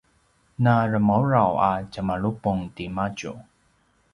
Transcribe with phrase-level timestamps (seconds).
[0.63, 3.33] na dremaudraw a tjemalupung timadju